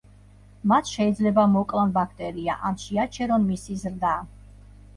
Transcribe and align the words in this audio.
მათ 0.71 0.89
შეიძლება 0.93 1.43
მოკლან 1.57 1.93
ბაქტერია 1.99 2.57
ან 2.73 2.81
შეაჩერონ 2.87 3.47
მისი 3.53 3.79
ზრდა. 3.87 4.19